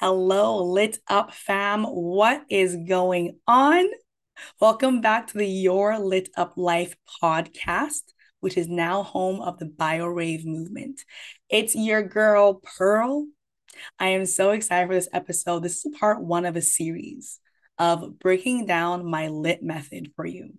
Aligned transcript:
Hello, 0.00 0.64
lit 0.64 0.96
up 1.08 1.34
fam. 1.34 1.84
What 1.84 2.46
is 2.48 2.74
going 2.88 3.36
on? 3.46 3.86
Welcome 4.58 5.02
back 5.02 5.26
to 5.26 5.36
the 5.36 5.46
Your 5.46 5.98
Lit 5.98 6.30
Up 6.38 6.54
Life 6.56 6.96
podcast, 7.22 8.00
which 8.40 8.56
is 8.56 8.66
now 8.66 9.02
home 9.02 9.42
of 9.42 9.58
the 9.58 9.66
BioRave 9.66 10.46
movement. 10.46 11.02
It's 11.50 11.74
your 11.74 12.02
girl, 12.02 12.62
Pearl. 12.78 13.26
I 13.98 14.08
am 14.08 14.24
so 14.24 14.52
excited 14.52 14.88
for 14.88 14.94
this 14.94 15.10
episode. 15.12 15.62
This 15.62 15.84
is 15.84 15.94
part 16.00 16.22
one 16.22 16.46
of 16.46 16.56
a 16.56 16.62
series 16.62 17.38
of 17.76 18.18
breaking 18.18 18.64
down 18.64 19.04
my 19.04 19.28
lit 19.28 19.62
method 19.62 20.12
for 20.16 20.24
you. 20.24 20.54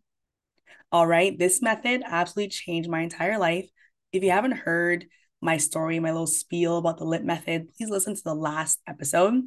All 0.92 1.08
right, 1.08 1.36
this 1.36 1.64
method 1.64 2.04
absolutely 2.06 2.50
changed 2.50 2.92
my 2.92 3.00
entire 3.00 3.40
life. 3.40 3.68
If 4.12 4.22
you 4.24 4.30
haven't 4.30 4.52
heard, 4.52 5.08
my 5.42 5.58
story, 5.58 6.00
my 6.00 6.12
little 6.12 6.28
spiel 6.28 6.78
about 6.78 6.98
the 6.98 7.04
lit 7.04 7.24
method, 7.24 7.70
please 7.76 7.90
listen 7.90 8.16
to 8.16 8.24
the 8.24 8.36
last 8.36 8.80
episode. 8.88 9.44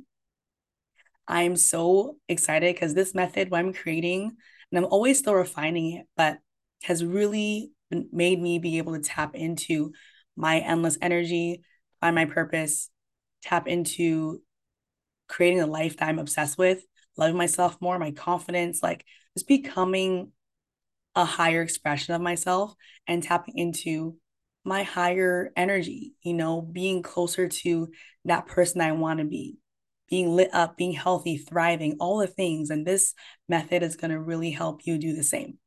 I'm 1.27 1.57
so 1.57 2.17
excited 2.29 2.75
because 2.75 2.95
this 2.95 3.15
method, 3.15 3.51
what 3.51 3.61
I'm 3.61 3.73
creating, 3.73 4.37
and 4.71 4.79
I'm 4.79 4.91
always 4.91 5.19
still 5.19 5.35
refining 5.35 5.99
it, 5.99 6.07
but 6.17 6.39
has 6.83 7.05
really 7.05 7.71
made 7.91 8.41
me 8.41 8.59
be 8.59 8.79
able 8.79 8.95
to 8.95 9.01
tap 9.01 9.35
into 9.35 9.93
my 10.37 10.59
endless 10.59 10.99
energy, 11.01 11.63
find 12.01 12.15
my 12.15 12.25
purpose, 12.25 12.91
tap 13.43 13.69
into 13.69 14.43
creating 15.29 15.61
a 15.61 15.67
life 15.67 15.97
that 15.97 16.09
I'm 16.09 16.19
obsessed 16.19 16.59
with, 16.59 16.85
loving 17.17 17.37
myself 17.37 17.77
more, 17.81 17.99
my 17.99 18.11
confidence, 18.11 18.83
like 18.83 19.05
just 19.37 19.47
becoming 19.47 20.33
a 21.15 21.25
higher 21.25 21.63
expression 21.63 22.15
of 22.15 22.21
myself 22.21 22.75
and 23.07 23.23
tapping 23.23 23.57
into 23.57 24.17
my 24.65 24.83
higher 24.83 25.53
energy, 25.57 26.15
you 26.23 26.35
know, 26.35 26.63
being 26.63 27.03
closer 27.03 27.49
to 27.49 27.89
that 28.25 28.47
person 28.47 28.81
I 28.81 28.93
want 28.93 29.21
to 29.21 29.25
be, 29.25 29.59
being 30.09 30.35
lit 30.35 30.51
up, 30.53 30.77
being 30.77 30.93
healthy, 30.93 31.37
thriving, 31.37 31.97
all 32.01 32.19
the 32.19 32.27
things. 32.27 32.71
And 32.71 32.87
this 32.87 33.15
method 33.49 33.83
is 33.83 33.97
going 33.97 34.11
to 34.11 34.21
really 34.21 34.51
help 34.51 34.87
you 34.87 34.99
do 34.99 35.15
the 35.15 35.23
same. 35.23 35.59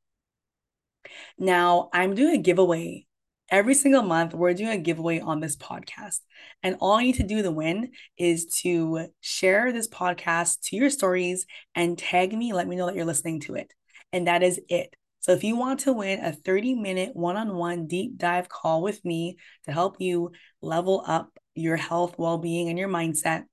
Now, 1.37 1.89
I'm 1.93 2.15
doing 2.15 2.35
a 2.35 2.41
giveaway 2.41 3.05
every 3.49 3.75
single 3.75 4.03
month. 4.03 4.33
We're 4.33 4.53
doing 4.53 4.71
a 4.71 4.77
giveaway 4.77 5.19
on 5.19 5.39
this 5.39 5.55
podcast. 5.55 6.19
And 6.63 6.77
all 6.79 6.99
you 6.99 7.07
need 7.07 7.15
to 7.15 7.23
do 7.23 7.43
to 7.43 7.51
win 7.51 7.91
is 8.17 8.45
to 8.61 9.07
share 9.21 9.71
this 9.71 9.87
podcast 9.87 10.61
to 10.65 10.75
your 10.75 10.89
stories 10.89 11.45
and 11.75 11.97
tag 11.97 12.33
me, 12.33 12.53
let 12.53 12.67
me 12.67 12.75
know 12.75 12.87
that 12.87 12.95
you're 12.95 13.05
listening 13.05 13.41
to 13.41 13.55
it. 13.55 13.71
And 14.11 14.27
that 14.27 14.43
is 14.43 14.59
it. 14.69 14.95
So 15.27 15.33
if 15.33 15.43
you 15.43 15.57
want 15.57 15.81
to 15.81 15.91
win 15.91 16.23
a 16.23 16.31
30 16.31 16.75
minute 16.75 17.13
one 17.13 17.35
on 17.35 17.57
one 17.57 17.85
deep 17.85 18.17
dive 18.17 18.47
call 18.47 18.81
with 18.81 19.03
me 19.03 19.35
to 19.65 19.73
help 19.73 19.99
you 19.99 20.31
level 20.61 21.03
up 21.05 21.37
your 21.53 21.75
health, 21.75 22.15
well 22.17 22.37
being, 22.37 22.69
and 22.69 22.79
your 22.79 22.87
mindset, 22.87 23.43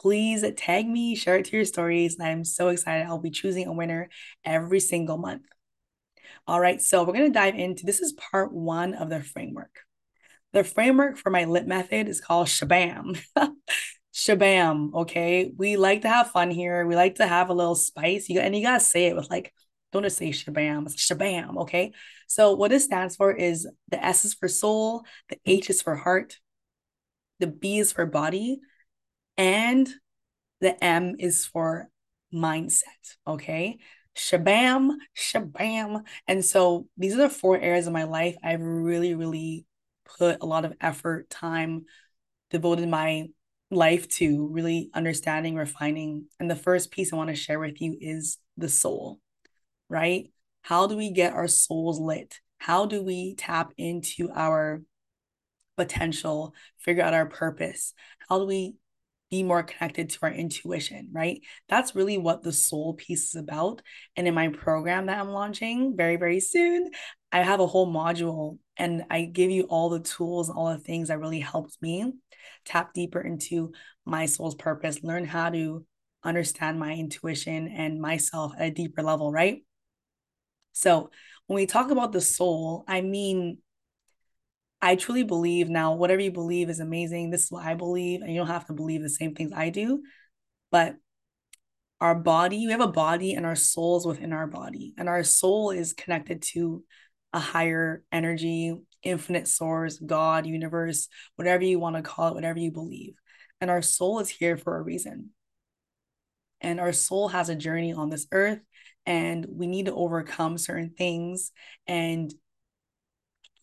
please 0.00 0.44
tag 0.56 0.88
me, 0.88 1.14
share 1.14 1.36
it 1.36 1.44
to 1.44 1.56
your 1.56 1.64
stories. 1.64 2.16
And 2.16 2.26
I'm 2.26 2.44
so 2.44 2.70
excited. 2.70 3.06
I'll 3.06 3.20
be 3.20 3.30
choosing 3.30 3.68
a 3.68 3.72
winner 3.72 4.08
every 4.44 4.80
single 4.80 5.16
month. 5.16 5.42
All 6.48 6.58
right, 6.58 6.82
so 6.82 7.04
we're 7.04 7.12
going 7.12 7.32
to 7.32 7.38
dive 7.38 7.54
into 7.54 7.86
this 7.86 8.00
is 8.00 8.14
part 8.14 8.52
one 8.52 8.94
of 8.94 9.10
the 9.10 9.22
framework. 9.22 9.82
The 10.54 10.64
framework 10.64 11.18
for 11.18 11.30
my 11.30 11.44
lit 11.44 11.68
method 11.68 12.08
is 12.08 12.20
called 12.20 12.48
Shabam. 12.48 13.22
Shabam, 14.12 14.92
okay? 14.92 15.52
We 15.56 15.76
like 15.76 16.02
to 16.02 16.08
have 16.08 16.32
fun 16.32 16.50
here. 16.50 16.84
We 16.84 16.96
like 16.96 17.14
to 17.16 17.28
have 17.28 17.48
a 17.48 17.54
little 17.54 17.76
spice. 17.76 18.28
You 18.28 18.40
and 18.40 18.56
you 18.56 18.62
got 18.64 18.80
to 18.80 18.84
say 18.84 19.06
it 19.06 19.14
with 19.14 19.30
like 19.30 19.52
don't 19.92 20.02
just 20.02 20.18
say 20.18 20.30
shabam, 20.30 20.86
it's 20.86 20.96
shabam, 20.96 21.56
okay? 21.62 21.92
So 22.26 22.54
what 22.54 22.70
this 22.70 22.84
stands 22.84 23.16
for 23.16 23.32
is 23.32 23.66
the 23.88 24.04
S 24.04 24.24
is 24.24 24.34
for 24.34 24.48
soul, 24.48 25.04
the 25.28 25.38
H 25.46 25.70
is 25.70 25.80
for 25.80 25.96
heart, 25.96 26.38
the 27.38 27.46
B 27.46 27.78
is 27.78 27.92
for 27.92 28.04
body, 28.04 28.60
and 29.36 29.88
the 30.60 30.82
M 30.84 31.16
is 31.18 31.46
for 31.46 31.88
mindset, 32.32 32.82
okay? 33.26 33.78
Shabam, 34.16 34.96
shabam. 35.16 36.02
And 36.26 36.44
so 36.44 36.86
these 36.96 37.14
are 37.14 37.18
the 37.18 37.30
four 37.30 37.58
areas 37.58 37.86
of 37.86 37.92
my 37.92 38.04
life 38.04 38.36
I've 38.42 38.60
really, 38.60 39.14
really 39.14 39.64
put 40.18 40.42
a 40.42 40.46
lot 40.46 40.64
of 40.64 40.74
effort, 40.80 41.30
time, 41.30 41.84
devoted 42.50 42.88
my 42.88 43.28
life 43.70 44.08
to 44.08 44.48
really 44.48 44.90
understanding, 44.92 45.54
refining. 45.54 46.26
And 46.40 46.50
the 46.50 46.56
first 46.56 46.90
piece 46.90 47.12
I 47.12 47.16
want 47.16 47.30
to 47.30 47.36
share 47.36 47.60
with 47.60 47.80
you 47.80 47.96
is 48.00 48.38
the 48.56 48.68
soul 48.68 49.20
right? 49.88 50.30
How 50.62 50.86
do 50.86 50.96
we 50.96 51.10
get 51.10 51.32
our 51.32 51.48
souls 51.48 51.98
lit? 51.98 52.40
How 52.58 52.86
do 52.86 53.02
we 53.02 53.34
tap 53.34 53.72
into 53.76 54.30
our 54.34 54.82
potential, 55.76 56.54
figure 56.78 57.04
out 57.04 57.14
our 57.14 57.26
purpose? 57.26 57.94
How 58.28 58.38
do 58.38 58.46
we 58.46 58.74
be 59.30 59.42
more 59.42 59.62
connected 59.62 60.10
to 60.10 60.18
our 60.22 60.32
intuition, 60.32 61.10
right? 61.12 61.40
That's 61.68 61.94
really 61.94 62.16
what 62.16 62.42
the 62.42 62.52
soul 62.52 62.94
piece 62.94 63.28
is 63.28 63.34
about. 63.34 63.82
And 64.16 64.26
in 64.26 64.34
my 64.34 64.48
program 64.48 65.06
that 65.06 65.18
I'm 65.18 65.28
launching 65.28 65.96
very, 65.96 66.16
very 66.16 66.40
soon, 66.40 66.90
I 67.30 67.42
have 67.42 67.60
a 67.60 67.66
whole 67.66 67.92
module 67.92 68.58
and 68.76 69.04
I 69.10 69.22
give 69.22 69.50
you 69.50 69.64
all 69.64 69.90
the 69.90 70.00
tools, 70.00 70.48
and 70.48 70.56
all 70.56 70.70
the 70.70 70.78
things 70.78 71.08
that 71.08 71.18
really 71.18 71.40
helped 71.40 71.76
me 71.82 72.12
tap 72.64 72.94
deeper 72.94 73.20
into 73.20 73.72
my 74.06 74.26
soul's 74.26 74.54
purpose, 74.54 75.02
learn 75.02 75.24
how 75.24 75.50
to 75.50 75.84
understand 76.24 76.78
my 76.78 76.94
intuition 76.94 77.68
and 77.68 78.00
myself 78.00 78.52
at 78.58 78.68
a 78.68 78.70
deeper 78.70 79.02
level, 79.02 79.30
right? 79.30 79.62
So 80.78 81.10
when 81.46 81.56
we 81.56 81.66
talk 81.66 81.90
about 81.90 82.12
the 82.12 82.20
soul, 82.20 82.84
I 82.86 83.00
mean, 83.00 83.58
I 84.80 84.94
truly 84.94 85.24
believe 85.24 85.68
now, 85.68 85.94
whatever 85.94 86.20
you 86.20 86.30
believe 86.30 86.70
is 86.70 86.78
amazing. 86.78 87.30
This 87.30 87.44
is 87.44 87.50
what 87.50 87.64
I 87.64 87.74
believe, 87.74 88.22
and 88.22 88.32
you 88.32 88.38
don't 88.38 88.46
have 88.46 88.66
to 88.68 88.72
believe 88.72 89.02
the 89.02 89.10
same 89.10 89.34
things 89.34 89.52
I 89.52 89.70
do. 89.70 90.02
But 90.70 90.94
our 92.00 92.14
body, 92.14 92.64
we 92.66 92.70
have 92.70 92.80
a 92.80 92.86
body, 92.86 93.34
and 93.34 93.44
our 93.44 93.56
souls 93.56 94.06
within 94.06 94.32
our 94.32 94.46
body. 94.46 94.94
And 94.96 95.08
our 95.08 95.24
soul 95.24 95.70
is 95.70 95.94
connected 95.94 96.42
to 96.52 96.84
a 97.32 97.40
higher 97.40 98.04
energy, 98.12 98.76
infinite 99.02 99.48
source, 99.48 99.98
God, 99.98 100.46
universe, 100.46 101.08
whatever 101.34 101.64
you 101.64 101.80
want 101.80 101.96
to 101.96 102.02
call 102.02 102.28
it, 102.28 102.34
whatever 102.34 102.60
you 102.60 102.70
believe. 102.70 103.14
And 103.60 103.68
our 103.68 103.82
soul 103.82 104.20
is 104.20 104.28
here 104.28 104.56
for 104.56 104.76
a 104.76 104.82
reason. 104.82 105.30
And 106.68 106.80
our 106.80 106.92
soul 106.92 107.28
has 107.28 107.48
a 107.48 107.54
journey 107.54 107.94
on 107.94 108.10
this 108.10 108.26
earth 108.30 108.60
and 109.06 109.46
we 109.48 109.66
need 109.66 109.86
to 109.86 109.94
overcome 109.94 110.58
certain 110.58 110.90
things 110.90 111.50
and 111.86 112.32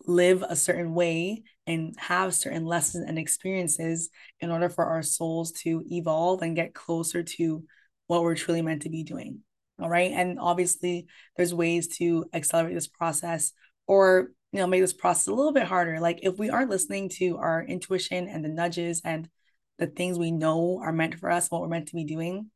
live 0.08 0.42
a 0.42 0.56
certain 0.56 0.96
way 0.96 1.44
and 1.68 1.94
have 2.00 2.34
certain 2.34 2.66
lessons 2.66 3.06
and 3.08 3.20
experiences 3.20 4.10
in 4.40 4.50
order 4.50 4.70
for 4.70 4.86
our 4.86 5.04
souls 5.04 5.52
to 5.52 5.84
evolve 5.92 6.42
and 6.42 6.56
get 6.56 6.74
closer 6.74 7.22
to 7.22 7.64
what 8.08 8.24
we're 8.24 8.34
truly 8.34 8.64
meant 8.64 8.82
to 8.82 8.90
be 8.90 9.04
doing. 9.04 9.42
All 9.80 9.90
right. 9.90 10.12
And 10.12 10.40
obviously, 10.40 11.06
there's 11.38 11.54
ways 11.54 11.88
to 12.00 12.26
accelerate 12.34 12.74
this 12.74 12.88
process 12.88 13.52
or 13.86 14.32
you 14.52 14.60
know 14.60 14.68
make 14.68 14.82
this 14.82 14.94
process 14.94 15.28
a 15.28 15.34
little 15.34 15.52
bit 15.52 15.64
harder 15.64 16.00
like 16.00 16.20
if 16.24 16.40
we 16.40 16.50
aren't 16.50 16.70
listening 16.72 17.10
to 17.10 17.38
our 17.38 17.64
intuition 17.64 18.28
and 18.28 18.44
the 18.44 18.50
nudges 18.50 19.02
and 19.04 19.30
the 19.78 19.86
things 19.86 20.18
we 20.18 20.32
know 20.32 20.80
are 20.82 20.94
meant 20.94 21.20
for 21.20 21.30
us 21.30 21.52
what 21.52 21.62
we're 21.62 21.68
meant 21.68 21.90
to 21.90 21.96
be 21.96 22.06
doing 22.06 22.50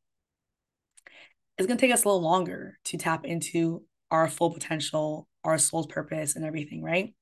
it's 1.60 1.66
going 1.66 1.76
to 1.76 1.86
take 1.86 1.92
us 1.92 2.04
a 2.04 2.08
little 2.08 2.22
longer 2.22 2.78
to 2.84 2.96
tap 2.96 3.26
into 3.26 3.84
our 4.10 4.28
full 4.28 4.50
potential, 4.50 5.28
our 5.44 5.58
soul's 5.58 5.86
purpose, 5.86 6.34
and 6.34 6.44
everything, 6.44 6.82
right? 6.82 7.14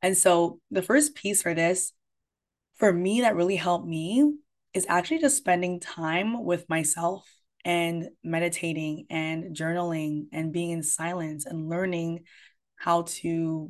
And 0.00 0.16
so, 0.16 0.60
the 0.70 0.82
first 0.82 1.16
piece 1.16 1.42
for 1.42 1.52
this, 1.52 1.92
for 2.76 2.92
me, 2.92 3.22
that 3.22 3.34
really 3.34 3.56
helped 3.56 3.86
me 3.86 4.34
is 4.72 4.86
actually 4.88 5.18
just 5.18 5.36
spending 5.36 5.80
time 5.80 6.44
with 6.44 6.68
myself 6.68 7.28
and 7.64 8.08
meditating 8.22 9.06
and 9.10 9.54
journaling 9.54 10.26
and 10.32 10.52
being 10.52 10.70
in 10.70 10.84
silence 10.84 11.44
and 11.44 11.68
learning 11.68 12.20
how 12.76 13.02
to 13.02 13.68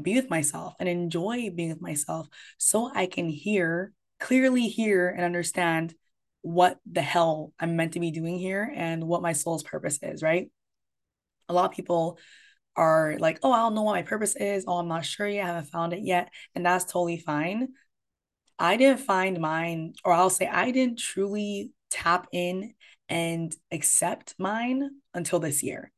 be 0.00 0.14
with 0.14 0.30
myself 0.30 0.74
and 0.78 0.88
enjoy 0.88 1.50
being 1.50 1.70
with 1.70 1.82
myself 1.82 2.28
so 2.58 2.92
I 2.94 3.06
can 3.06 3.28
hear 3.28 3.92
clearly 4.20 4.68
hear 4.68 5.08
and 5.08 5.24
understand 5.24 5.94
what 6.42 6.78
the 6.90 7.02
hell 7.02 7.52
I'm 7.58 7.76
meant 7.76 7.92
to 7.92 8.00
be 8.00 8.10
doing 8.10 8.38
here 8.38 8.72
and 8.74 9.04
what 9.04 9.22
my 9.22 9.32
soul's 9.32 9.62
purpose 9.62 9.98
is, 10.02 10.22
right? 10.22 10.50
A 11.48 11.52
lot 11.52 11.70
of 11.70 11.76
people 11.76 12.18
are 12.76 13.16
like, 13.18 13.40
oh, 13.42 13.52
I 13.52 13.58
don't 13.58 13.74
know 13.74 13.82
what 13.82 13.94
my 13.94 14.02
purpose 14.02 14.36
is. 14.36 14.64
Oh, 14.66 14.78
I'm 14.78 14.88
not 14.88 15.04
sure 15.04 15.28
yet. 15.28 15.44
I 15.44 15.48
haven't 15.48 15.70
found 15.70 15.92
it 15.92 16.00
yet. 16.02 16.30
And 16.54 16.64
that's 16.64 16.84
totally 16.84 17.18
fine. 17.18 17.68
I 18.58 18.76
didn't 18.76 19.00
find 19.00 19.40
mine, 19.40 19.94
or 20.04 20.12
I'll 20.12 20.30
say 20.30 20.46
I 20.46 20.70
didn't 20.70 20.98
truly 20.98 21.72
tap 21.90 22.28
in 22.32 22.74
and 23.08 23.54
accept 23.72 24.34
mine 24.38 24.90
until 25.14 25.40
this 25.40 25.62
year. 25.62 25.90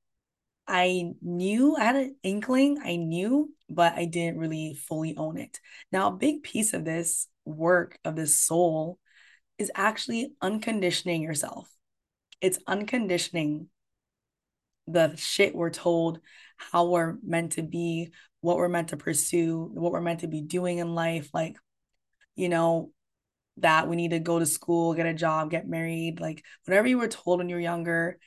I 0.66 1.12
knew, 1.20 1.76
I 1.76 1.84
had 1.84 1.96
an 1.96 2.16
inkling, 2.22 2.78
I 2.82 2.96
knew, 2.96 3.52
but 3.68 3.94
I 3.94 4.04
didn't 4.04 4.38
really 4.38 4.74
fully 4.88 5.16
own 5.16 5.38
it. 5.38 5.60
Now, 5.90 6.08
a 6.08 6.16
big 6.16 6.44
piece 6.44 6.72
of 6.72 6.84
this 6.84 7.26
work 7.44 7.98
of 8.04 8.16
this 8.16 8.38
soul 8.38 8.98
is 9.58 9.70
actually 9.74 10.32
unconditioning 10.40 11.22
yourself. 11.22 11.68
It's 12.40 12.58
unconditioning 12.66 13.68
the 14.86 15.14
shit 15.16 15.54
we're 15.54 15.70
told, 15.70 16.20
how 16.56 16.86
we're 16.86 17.16
meant 17.24 17.52
to 17.52 17.62
be, 17.62 18.12
what 18.40 18.56
we're 18.56 18.68
meant 18.68 18.88
to 18.88 18.96
pursue, 18.96 19.70
what 19.72 19.92
we're 19.92 20.00
meant 20.00 20.20
to 20.20 20.26
be 20.26 20.40
doing 20.40 20.78
in 20.78 20.94
life. 20.94 21.30
Like, 21.32 21.56
you 22.34 22.48
know, 22.48 22.90
that 23.58 23.88
we 23.88 23.96
need 23.96 24.10
to 24.10 24.18
go 24.18 24.38
to 24.38 24.46
school, 24.46 24.94
get 24.94 25.06
a 25.06 25.14
job, 25.14 25.50
get 25.50 25.68
married, 25.68 26.20
like 26.20 26.42
whatever 26.64 26.88
you 26.88 26.98
were 26.98 27.08
told 27.08 27.38
when 27.38 27.48
you 27.48 27.54
were 27.54 27.60
younger, 27.60 28.18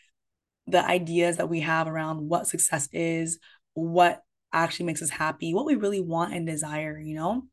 the 0.67 0.83
ideas 0.83 1.37
that 1.37 1.49
we 1.49 1.61
have 1.61 1.87
around 1.87 2.27
what 2.27 2.47
success 2.47 2.87
is, 2.91 3.39
what 3.73 4.21
actually 4.53 4.85
makes 4.85 5.01
us 5.01 5.09
happy, 5.09 5.53
what 5.53 5.65
we 5.65 5.75
really 5.75 6.01
want 6.01 6.33
and 6.33 6.47
desire, 6.47 6.97
you 6.97 7.15
know? 7.15 7.43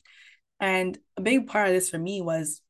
And 0.60 0.96
a 1.16 1.22
big 1.22 1.48
part 1.48 1.68
of 1.68 1.74
this 1.74 1.90
for 1.90 1.98
me 1.98 2.20
was 2.20 2.60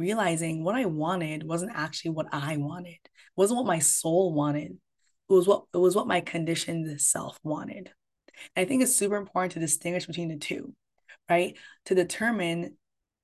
realizing 0.00 0.64
what 0.64 0.74
I 0.74 0.86
wanted 0.86 1.46
wasn't 1.46 1.72
actually 1.74 2.12
what 2.12 2.26
I 2.32 2.56
wanted. 2.56 2.98
It 3.04 3.10
wasn't 3.36 3.58
what 3.58 3.66
my 3.66 3.78
soul 3.78 4.32
wanted. 4.32 4.72
It 4.72 5.32
was 5.32 5.46
what 5.46 5.64
it 5.72 5.76
was 5.76 5.94
what 5.94 6.08
my 6.08 6.20
conditioned 6.20 7.00
self 7.00 7.38
wanted. 7.44 7.92
And 8.56 8.64
I 8.64 8.68
think 8.68 8.82
it's 8.82 8.96
super 8.96 9.16
important 9.16 9.52
to 9.52 9.60
distinguish 9.60 10.06
between 10.06 10.28
the 10.28 10.38
two, 10.38 10.74
right? 11.28 11.56
To 11.84 11.94
determine, 11.94 12.76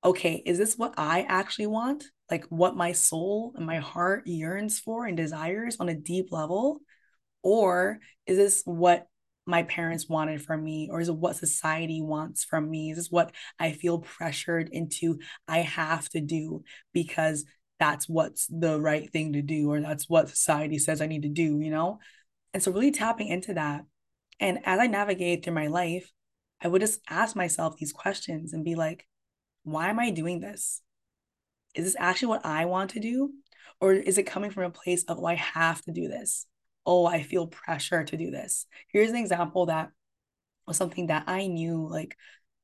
okay, 0.05 0.43
is 0.45 0.59
this 0.59 0.77
what 0.77 0.95
I 0.99 1.23
actually 1.23 1.69
want? 1.69 2.05
Like 2.31 2.45
what 2.51 2.77
my 2.77 2.93
soul 2.93 3.55
and 3.57 3.67
my 3.67 3.79
heart 3.79 4.27
yearns 4.27 4.79
for 4.79 5.07
and 5.07 5.17
desires 5.17 5.79
on 5.81 5.89
a 5.89 5.95
deep 5.95 6.31
level? 6.31 6.81
Or 7.43 8.01
is 8.27 8.37
this 8.37 8.63
what 8.65 9.07
my 9.47 9.63
parents 9.63 10.09
wanted 10.09 10.43
from 10.43 10.63
me 10.63 10.89
or 10.91 11.01
is 11.01 11.09
it 11.09 11.17
what 11.17 11.37
society 11.37 12.03
wants 12.03 12.45
from 12.45 12.69
me? 12.69 12.91
Is 12.91 12.97
this 12.97 13.11
what 13.11 13.33
i 13.59 13.73
feel 13.73 14.01
pressured 14.01 14.69
into 14.71 15.19
i 15.49 15.59
have 15.59 16.09
to 16.11 16.21
do 16.21 16.65
because 16.93 17.45
that's 17.79 18.09
what's 18.09 18.47
the 18.47 18.81
right 18.81 19.11
thing 19.11 19.35
to 19.35 19.43
do 19.43 19.71
or 19.71 19.81
that's 19.81 20.09
what 20.09 20.29
society 20.29 20.79
says 20.79 21.01
i 21.01 21.07
need 21.07 21.23
to 21.23 21.29
do 21.29 21.61
you 21.61 21.71
know? 21.71 21.99
And 22.53 22.63
so 22.63 22.73
really 22.73 22.91
tapping 22.91 23.29
into 23.29 23.55
that 23.55 23.85
and 24.41 24.59
as 24.65 24.81
i 24.81 24.87
navigate 24.87 25.45
through 25.45 25.55
my 25.55 25.69
life 25.69 26.13
i 26.61 26.69
would 26.69 26.81
just 26.81 27.01
ask 27.09 27.37
myself 27.37 27.77
these 27.77 27.93
questions 27.93 28.53
and 28.53 28.65
be 28.65 28.75
like 28.75 29.07
why 29.63 29.89
am 29.89 29.99
i 29.99 30.11
doing 30.11 30.41
this? 30.41 30.81
Is 31.75 31.85
this 31.85 31.97
actually 31.99 32.29
what 32.29 32.47
i 32.47 32.65
want 32.65 32.91
to 32.91 33.01
do? 33.01 33.33
Or 33.81 33.93
is 33.93 34.17
it 34.17 34.23
coming 34.23 34.51
from 34.51 34.65
a 34.65 34.71
place 34.71 35.05
of 35.05 35.19
oh 35.19 35.27
i 35.27 35.35
have 35.35 35.83
to 35.83 35.93
do 35.93 36.09
this 36.09 36.47
oh, 36.87 37.07
I 37.07 37.23
feel 37.23 37.47
pressure 37.47 38.05
to 38.05 38.17
do 38.17 38.31
this. 38.31 38.67
Here's 38.89 39.11
an 39.11 39.17
example 39.17 39.67
that 39.67 39.91
was 40.67 40.77
something 40.77 41.09
that 41.09 41.25
I 41.27 41.47
knew 41.47 41.89
like 41.89 42.17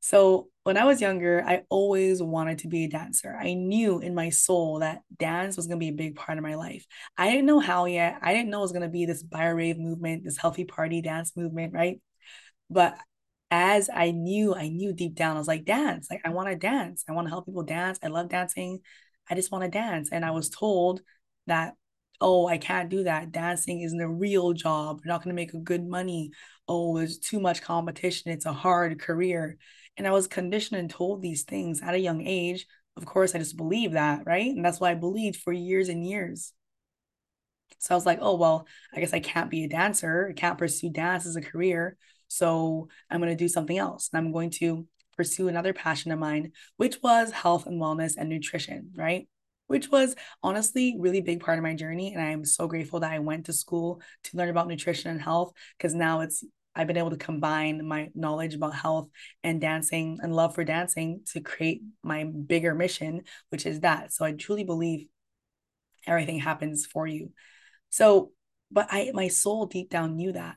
so 0.03 0.49
when 0.65 0.77
I 0.77 0.85
was 0.85 1.01
younger, 1.01 1.45
I 1.47 1.63
always 1.69 2.21
wanted 2.21 2.59
to 2.59 2.69
be 2.69 2.85
a 2.85 2.89
dancer. 2.89 3.37
I 3.41 3.55
knew 3.55 4.01
in 4.01 4.17
my 4.17 4.31
soul 4.31 4.81
that 4.81 5.03
dance 5.17 5.57
was 5.57 5.69
going 5.69 5.79
to 5.79 5.85
be 5.85 5.91
a 5.91 5.93
big 5.93 6.17
part 6.17 6.39
of 6.39 6.43
my 6.43 6.57
life. 6.57 6.85
I 7.17 7.31
didn't 7.31 7.47
know 7.47 7.61
how 7.61 7.85
yet. 7.85 8.19
I 8.21 8.35
didn't 8.35 8.51
know 8.51 8.59
it 8.59 8.63
was 8.63 8.73
going 8.73 8.83
to 8.83 8.89
be 8.89 9.07
this 9.07 9.23
BioRave 9.23 9.79
movement, 9.79 10.25
this 10.25 10.37
healthy 10.37 10.65
party 10.65 11.03
dance 11.03 11.37
movement, 11.37 11.73
right? 11.73 12.01
But 12.69 12.99
as 13.53 13.89
I 13.95 14.11
knew, 14.11 14.55
I 14.55 14.69
knew 14.69 14.93
deep 14.93 15.15
down, 15.15 15.37
I 15.37 15.39
was 15.39 15.49
like, 15.49 15.65
dance. 15.65 16.09
Like, 16.11 16.23
I 16.25 16.31
want 16.31 16.49
to 16.49 16.57
dance. 16.57 17.05
I 17.09 17.13
want 17.13 17.27
to 17.29 17.31
help 17.31 17.47
people 17.47 17.63
dance. 17.63 18.01
I 18.03 18.09
love 18.09 18.29
dancing. 18.29 18.81
I 19.31 19.37
just 19.37 19.53
want 19.53 19.63
to 19.63 19.71
dance. 19.71 20.09
And 20.11 20.25
I 20.25 20.33
was 20.33 20.49
told 20.49 21.01
that 21.47 21.75
oh, 22.23 22.47
I 22.47 22.57
can't 22.57 22.89
do 22.89 23.05
that. 23.05 23.33
Dancing 23.33 23.83
isn't 23.83 24.01
a 24.01 24.09
real 24.09 24.53
job. 24.53 25.01
You're 25.05 25.13
not 25.13 25.23
going 25.23 25.35
to 25.35 25.41
make 25.41 25.53
a 25.53 25.59
good 25.59 25.87
money. 25.87 26.31
Oh, 26.69 26.97
there's 26.97 27.19
too 27.19 27.41
much 27.41 27.61
competition. 27.61 28.31
It's 28.31 28.47
a 28.47 28.53
hard 28.53 29.01
career. 29.01 29.59
And 29.97 30.07
I 30.07 30.13
was 30.13 30.27
conditioned 30.27 30.81
and 30.81 30.89
told 30.89 31.21
these 31.21 31.43
things 31.43 31.83
at 31.83 31.95
a 31.95 31.99
young 31.99 32.27
age. 32.27 32.67
Of 32.97 33.05
course, 33.05 33.35
I 33.35 33.39
just 33.39 33.57
believed 33.57 33.95
that, 33.95 34.23
right? 34.25 34.51
And 34.51 34.65
that's 34.65 34.81
why 34.81 34.93
I 34.93 34.95
believed 34.95 35.37
for 35.37 35.53
years 35.53 35.89
and 35.89 36.07
years. 36.07 36.53
So 37.79 37.95
I 37.95 37.97
was 37.97 38.07
like, 38.07 38.19
oh, 38.23 38.37
well, 38.37 38.67
I 38.95 39.01
guess 39.01 39.13
I 39.13 39.21
can't 39.21 39.51
be 39.51 39.65
a 39.65 39.69
dancer. 39.69 40.29
I 40.31 40.33
can't 40.33 40.59
pursue 40.59 40.91
dance 40.91 41.27
as 41.27 41.37
a 41.37 41.43
career. 41.43 41.97
So 42.29 42.89
I'm 43.11 43.21
going 43.21 43.33
to 43.33 43.37
do 43.37 43.49
something 43.49 43.77
else. 43.77 44.09
And 44.13 44.25
I'm 44.25 44.33
going 44.33 44.51
to 44.61 44.87
pursue 45.17 45.49
another 45.49 45.73
passion 45.73 46.13
of 46.13 46.19
mine, 46.19 46.53
which 46.77 46.99
was 47.03 47.33
health 47.33 47.67
and 47.67 47.81
wellness 47.81 48.15
and 48.17 48.29
nutrition, 48.29 48.93
right? 48.95 49.29
Which 49.67 49.91
was 49.91 50.15
honestly 50.43 50.97
really 50.99 51.21
big 51.21 51.41
part 51.41 51.59
of 51.59 51.63
my 51.63 51.75
journey. 51.75 52.13
And 52.15 52.23
I'm 52.23 52.45
so 52.45 52.67
grateful 52.67 53.01
that 53.01 53.13
I 53.13 53.19
went 53.19 53.47
to 53.47 53.53
school 53.53 54.01
to 54.25 54.37
learn 54.37 54.51
about 54.51 54.69
nutrition 54.69 55.11
and 55.11 55.21
health 55.21 55.53
because 55.79 55.95
now 55.95 56.21
it's 56.21 56.45
I've 56.75 56.87
been 56.87 56.97
able 56.97 57.11
to 57.11 57.17
combine 57.17 57.87
my 57.87 58.09
knowledge 58.15 58.55
about 58.55 58.75
health 58.75 59.09
and 59.45 59.61
dancing 59.61 60.19
and 60.23 60.35
love 60.35 60.55
for 60.55 60.65
dancing 60.65 61.21
to 61.33 61.41
create 61.41 61.83
my 62.03 62.25
bigger 62.25 62.75
mission, 62.75 63.23
which 63.51 63.67
is 63.67 63.81
that. 63.81 64.13
So 64.13 64.25
I 64.25 64.33
truly 64.33 64.65
believe 64.65 65.07
everything 66.07 66.39
happens 66.39 66.87
for 66.87 67.07
you. 67.07 67.33
So, 67.91 68.33
but 68.71 68.89
I 68.91 69.11
my 69.13 69.29
soul 69.29 69.67
deep 69.67 69.91
down 69.91 70.17
knew 70.17 70.33
that. 70.33 70.57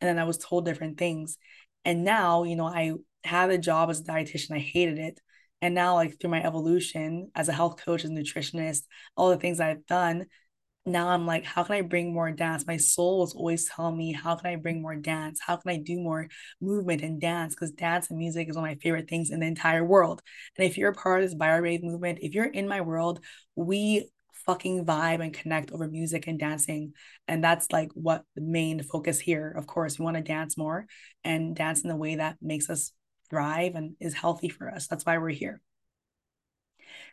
And 0.00 0.08
then 0.08 0.18
I 0.18 0.24
was 0.24 0.38
told 0.38 0.64
different 0.64 0.98
things. 0.98 1.36
And 1.84 2.04
now, 2.04 2.44
you 2.44 2.56
know, 2.56 2.66
I 2.66 2.92
had 3.24 3.50
a 3.50 3.58
job 3.58 3.90
as 3.90 4.00
a 4.00 4.04
dietitian. 4.04 4.54
I 4.54 4.58
hated 4.58 4.98
it. 4.98 5.20
And 5.66 5.74
now, 5.74 5.96
like 5.96 6.20
through 6.20 6.30
my 6.30 6.44
evolution 6.44 7.32
as 7.34 7.48
a 7.48 7.52
health 7.52 7.84
coach, 7.84 8.04
as 8.04 8.10
nutritionist, 8.12 8.82
all 9.16 9.30
the 9.30 9.36
things 9.36 9.58
I've 9.58 9.84
done, 9.86 10.26
now 10.86 11.08
I'm 11.08 11.26
like, 11.26 11.44
how 11.44 11.64
can 11.64 11.74
I 11.74 11.80
bring 11.80 12.14
more 12.14 12.30
dance? 12.30 12.64
My 12.64 12.76
soul 12.76 13.18
was 13.18 13.34
always 13.34 13.68
telling 13.68 13.98
me, 13.98 14.12
how 14.12 14.36
can 14.36 14.48
I 14.48 14.54
bring 14.54 14.80
more 14.80 14.94
dance? 14.94 15.40
How 15.44 15.56
can 15.56 15.72
I 15.72 15.78
do 15.78 15.98
more 15.98 16.28
movement 16.60 17.02
and 17.02 17.20
dance? 17.20 17.56
Because 17.56 17.72
dance 17.72 18.10
and 18.10 18.18
music 18.20 18.48
is 18.48 18.54
one 18.54 18.64
of 18.64 18.70
my 18.70 18.80
favorite 18.80 19.10
things 19.10 19.30
in 19.30 19.40
the 19.40 19.46
entire 19.48 19.84
world. 19.84 20.22
And 20.56 20.64
if 20.64 20.78
you're 20.78 20.92
a 20.92 20.94
part 20.94 21.24
of 21.24 21.28
this 21.28 21.36
BioRave 21.36 21.82
movement, 21.82 22.20
if 22.22 22.32
you're 22.32 22.44
in 22.44 22.68
my 22.68 22.82
world, 22.82 23.18
we 23.56 24.08
fucking 24.46 24.86
vibe 24.86 25.20
and 25.20 25.34
connect 25.34 25.72
over 25.72 25.88
music 25.88 26.28
and 26.28 26.38
dancing. 26.38 26.92
And 27.26 27.42
that's 27.42 27.72
like 27.72 27.90
what 27.94 28.22
the 28.36 28.42
main 28.42 28.84
focus 28.84 29.18
here. 29.18 29.50
Of 29.50 29.66
course, 29.66 29.98
we 29.98 30.04
want 30.04 30.16
to 30.16 30.22
dance 30.22 30.56
more 30.56 30.86
and 31.24 31.56
dance 31.56 31.82
in 31.82 31.88
the 31.88 31.96
way 31.96 32.14
that 32.14 32.36
makes 32.40 32.70
us 32.70 32.92
thrive 33.28 33.74
and 33.74 33.96
is 34.00 34.14
healthy 34.14 34.48
for 34.48 34.68
us. 34.68 34.86
That's 34.86 35.04
why 35.04 35.18
we're 35.18 35.30
here. 35.30 35.60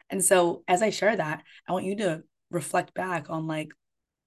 And 0.10 0.24
so, 0.24 0.64
as 0.68 0.82
I 0.82 0.90
share 0.90 1.16
that, 1.16 1.44
I 1.68 1.72
want 1.72 1.86
you 1.86 1.96
to 1.98 2.24
reflect 2.52 2.94
back 2.94 3.30
on 3.30 3.48
like 3.48 3.70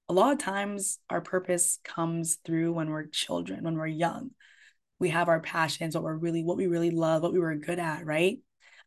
a 0.08 0.12
lot 0.12 0.32
of 0.32 0.38
times 0.38 0.98
our 1.10 1.20
purpose 1.20 1.78
comes 1.84 2.38
through 2.44 2.72
when 2.72 2.90
we're 2.90 3.06
children, 3.06 3.64
when 3.64 3.76
we're 3.76 3.86
young. 3.86 4.30
We 4.98 5.10
have 5.10 5.28
our 5.28 5.40
passions, 5.40 5.94
what 5.94 6.04
we're 6.04 6.16
really, 6.16 6.42
what 6.42 6.56
we 6.56 6.66
really 6.66 6.90
love, 6.90 7.22
what 7.22 7.32
we 7.32 7.38
were 7.38 7.54
good 7.56 7.78
at, 7.78 8.06
right? 8.06 8.38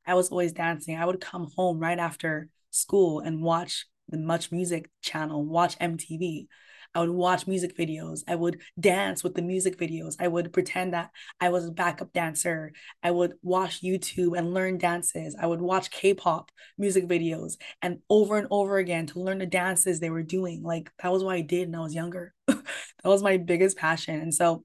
I 0.05 0.15
was 0.15 0.29
always 0.29 0.53
dancing. 0.53 0.97
I 0.97 1.05
would 1.05 1.21
come 1.21 1.51
home 1.55 1.79
right 1.79 1.99
after 1.99 2.49
school 2.71 3.19
and 3.19 3.41
watch 3.41 3.85
the 4.07 4.17
MuchMusic 4.17 4.87
channel, 5.01 5.45
watch 5.45 5.77
MTV. 5.77 6.47
I 6.95 7.01
would 7.01 7.09
watch 7.11 7.45
music 7.45 7.77
videos. 7.77 8.23
I 8.27 8.35
would 8.35 8.61
dance 8.79 9.23
with 9.23 9.35
the 9.35 9.41
music 9.41 9.77
videos. 9.77 10.15
I 10.19 10.27
would 10.27 10.51
pretend 10.51 10.93
that 10.93 11.11
I 11.39 11.49
was 11.49 11.65
a 11.65 11.71
backup 11.71 12.13
dancer. 12.13 12.73
I 13.03 13.11
would 13.11 13.33
watch 13.43 13.81
YouTube 13.81 14.37
and 14.37 14.53
learn 14.53 14.79
dances. 14.79 15.35
I 15.39 15.45
would 15.45 15.61
watch 15.61 15.91
K 15.91 16.13
pop 16.13 16.51
music 16.77 17.07
videos 17.07 17.57
and 17.81 17.99
over 18.09 18.37
and 18.37 18.47
over 18.49 18.77
again 18.77 19.05
to 19.07 19.19
learn 19.19 19.37
the 19.37 19.45
dances 19.45 19.99
they 19.99 20.09
were 20.09 20.23
doing. 20.23 20.63
Like 20.63 20.91
that 21.03 21.11
was 21.11 21.23
what 21.23 21.35
I 21.35 21.41
did 21.41 21.69
when 21.69 21.79
I 21.79 21.83
was 21.83 21.93
younger. 21.93 22.33
that 22.47 22.63
was 23.03 23.21
my 23.21 23.37
biggest 23.37 23.77
passion. 23.77 24.19
And 24.19 24.33
so 24.33 24.63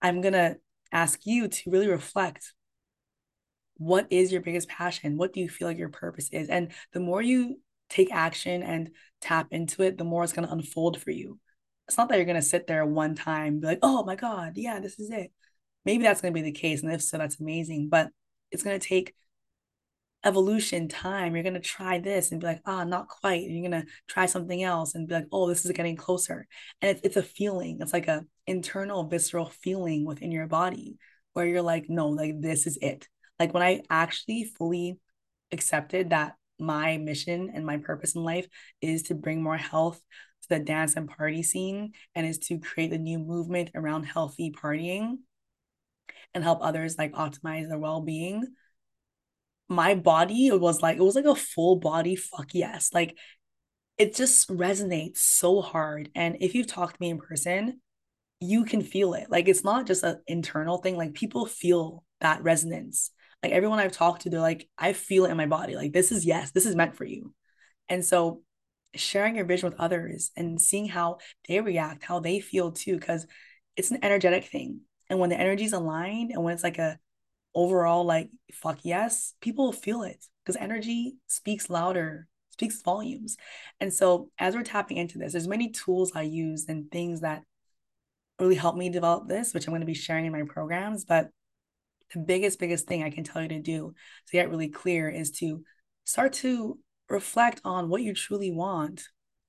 I'm 0.00 0.20
going 0.20 0.34
to 0.34 0.56
ask 0.90 1.20
you 1.24 1.48
to 1.48 1.70
really 1.70 1.88
reflect 1.88 2.52
what 3.76 4.06
is 4.10 4.30
your 4.30 4.42
biggest 4.42 4.68
passion? 4.68 5.16
What 5.16 5.32
do 5.32 5.40
you 5.40 5.48
feel 5.48 5.66
like 5.66 5.78
your 5.78 5.88
purpose 5.88 6.28
is? 6.30 6.48
And 6.48 6.72
the 6.92 7.00
more 7.00 7.22
you 7.22 7.60
take 7.92 8.12
action 8.12 8.62
and 8.62 8.90
tap 9.20 9.48
into 9.50 9.82
it, 9.82 9.98
the 9.98 10.04
more 10.04 10.24
it's 10.24 10.32
going 10.32 10.46
to 10.46 10.52
unfold 10.52 11.00
for 11.00 11.10
you. 11.10 11.38
It's 11.88 11.98
not 11.98 12.08
that 12.08 12.16
you're 12.16 12.24
going 12.24 12.36
to 12.36 12.42
sit 12.42 12.66
there 12.66 12.86
one 12.86 13.14
time, 13.14 13.60
be 13.60 13.66
like, 13.66 13.80
oh 13.82 14.04
my 14.04 14.16
God, 14.16 14.52
yeah, 14.56 14.80
this 14.80 14.98
is 14.98 15.10
it. 15.10 15.30
Maybe 15.84 16.04
that's 16.04 16.20
going 16.20 16.32
to 16.32 16.40
be 16.40 16.42
the 16.48 16.58
case. 16.58 16.82
And 16.82 16.92
if 16.92 17.02
so, 17.02 17.18
that's 17.18 17.40
amazing. 17.40 17.88
But 17.88 18.08
it's 18.50 18.62
going 18.62 18.78
to 18.78 18.86
take 18.86 19.14
evolution 20.24 20.88
time. 20.88 21.34
You're 21.34 21.42
going 21.42 21.54
to 21.54 21.60
try 21.60 21.98
this 21.98 22.30
and 22.30 22.40
be 22.40 22.46
like, 22.46 22.62
ah, 22.64 22.84
not 22.84 23.08
quite. 23.08 23.42
And 23.42 23.52
you're 23.52 23.68
going 23.68 23.82
to 23.82 23.88
try 24.08 24.26
something 24.26 24.62
else 24.62 24.94
and 24.94 25.08
be 25.08 25.14
like, 25.14 25.26
oh, 25.32 25.48
this 25.48 25.64
is 25.64 25.72
getting 25.72 25.96
closer. 25.96 26.46
And 26.80 26.92
it's, 26.92 27.00
it's 27.04 27.16
a 27.16 27.22
feeling. 27.22 27.78
It's 27.80 27.92
like 27.92 28.08
a 28.08 28.24
internal 28.46 29.04
visceral 29.04 29.46
feeling 29.46 30.04
within 30.04 30.30
your 30.30 30.46
body 30.46 30.96
where 31.32 31.46
you're 31.46 31.62
like, 31.62 31.86
no, 31.88 32.08
like 32.08 32.40
this 32.40 32.66
is 32.66 32.78
it. 32.80 33.08
Like 33.38 33.52
when 33.52 33.62
I 33.62 33.82
actually 33.90 34.44
fully 34.44 34.98
accepted 35.50 36.10
that 36.10 36.36
my 36.58 36.98
mission 36.98 37.50
and 37.54 37.66
my 37.66 37.78
purpose 37.78 38.14
in 38.14 38.22
life 38.22 38.46
is 38.80 39.04
to 39.04 39.14
bring 39.14 39.42
more 39.42 39.56
health 39.56 40.00
to 40.42 40.48
the 40.48 40.58
dance 40.58 40.94
and 40.94 41.08
party 41.08 41.42
scene 41.42 41.92
and 42.14 42.26
is 42.26 42.38
to 42.38 42.58
create 42.58 42.92
a 42.92 42.98
new 42.98 43.18
movement 43.18 43.70
around 43.74 44.04
healthy 44.04 44.52
partying 44.52 45.18
and 46.34 46.44
help 46.44 46.60
others 46.62 46.96
like 46.98 47.12
optimize 47.12 47.68
their 47.68 47.78
well-being. 47.78 48.46
My 49.68 49.94
body 49.94 50.50
was 50.50 50.82
like 50.82 50.98
it 50.98 51.02
was 51.02 51.14
like 51.14 51.24
a 51.24 51.34
full 51.34 51.76
body 51.76 52.16
fuck 52.16 52.54
yes. 52.54 52.90
Like 52.92 53.16
it 53.98 54.14
just 54.14 54.48
resonates 54.48 55.18
so 55.18 55.60
hard. 55.60 56.10
And 56.14 56.36
if 56.40 56.54
you've 56.54 56.66
talked 56.66 56.96
to 56.96 57.00
me 57.00 57.10
in 57.10 57.18
person 57.18 57.80
you 58.42 58.64
can 58.64 58.82
feel 58.82 59.14
it. 59.14 59.30
Like 59.30 59.48
it's 59.48 59.64
not 59.64 59.86
just 59.86 60.02
an 60.02 60.20
internal 60.26 60.78
thing. 60.78 60.96
Like 60.96 61.14
people 61.14 61.46
feel 61.46 62.04
that 62.20 62.42
resonance 62.42 63.12
like 63.42 63.52
everyone 63.52 63.78
I've 63.78 63.92
talked 63.92 64.22
to, 64.22 64.30
they're 64.30 64.40
like, 64.40 64.68
I 64.78 64.92
feel 64.92 65.24
it 65.24 65.30
in 65.30 65.36
my 65.36 65.46
body. 65.46 65.74
Like 65.74 65.92
this 65.92 66.12
is 66.12 66.24
yes, 66.24 66.52
this 66.52 66.66
is 66.66 66.76
meant 66.76 66.96
for 66.96 67.04
you. 67.04 67.34
And 67.88 68.04
so 68.04 68.42
sharing 68.94 69.36
your 69.36 69.44
vision 69.44 69.68
with 69.68 69.80
others 69.80 70.30
and 70.36 70.60
seeing 70.60 70.86
how 70.86 71.18
they 71.48 71.60
react, 71.60 72.04
how 72.04 72.20
they 72.20 72.40
feel 72.40 72.72
too, 72.72 72.98
because 72.98 73.26
it's 73.76 73.90
an 73.90 73.98
energetic 74.02 74.44
thing. 74.44 74.80
And 75.08 75.18
when 75.18 75.30
the 75.30 75.40
energy 75.40 75.64
is 75.64 75.72
aligned 75.72 76.30
and 76.30 76.42
when 76.42 76.54
it's 76.54 76.62
like 76.62 76.78
a 76.78 76.98
overall 77.54 78.04
like 78.04 78.30
fuck 78.52 78.78
yes, 78.82 79.34
people 79.40 79.72
feel 79.72 80.02
it 80.02 80.24
because 80.44 80.56
energy 80.56 81.16
speaks 81.26 81.68
louder, 81.68 82.28
speaks 82.50 82.80
volumes. 82.82 83.36
And 83.80 83.92
so 83.92 84.30
as 84.38 84.54
we're 84.54 84.62
tapping 84.62 84.96
into 84.98 85.18
this, 85.18 85.32
there's 85.32 85.48
many 85.48 85.70
tools 85.70 86.12
I 86.14 86.22
use 86.22 86.66
and 86.68 86.90
things 86.90 87.20
that 87.20 87.42
really 88.38 88.54
helped 88.54 88.78
me 88.78 88.88
develop 88.88 89.28
this, 89.28 89.52
which 89.52 89.66
I'm 89.66 89.72
going 89.72 89.80
to 89.80 89.86
be 89.86 89.94
sharing 89.94 90.26
in 90.26 90.32
my 90.32 90.42
programs. 90.42 91.04
But 91.04 91.30
the 92.14 92.20
biggest, 92.20 92.58
biggest 92.58 92.86
thing 92.86 93.02
I 93.02 93.10
can 93.10 93.24
tell 93.24 93.42
you 93.42 93.48
to 93.48 93.60
do 93.60 93.94
to 94.26 94.32
get 94.32 94.50
really 94.50 94.68
clear 94.68 95.08
is 95.08 95.30
to 95.38 95.62
start 96.04 96.32
to 96.34 96.78
reflect 97.08 97.60
on 97.64 97.88
what 97.88 98.02
you 98.02 98.14
truly 98.14 98.50
want, 98.50 99.04